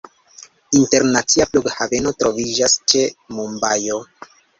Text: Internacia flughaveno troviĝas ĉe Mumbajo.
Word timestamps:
Internacia 0.77 1.45
flughaveno 1.51 2.13
troviĝas 2.23 2.79
ĉe 2.93 3.05
Mumbajo. 3.37 4.01